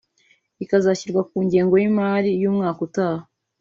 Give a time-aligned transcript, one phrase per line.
[0.63, 3.23] ikazashyirwa ku ngengo y’imari y’umwaka utaha